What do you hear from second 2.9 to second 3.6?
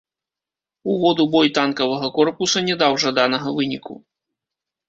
жаданага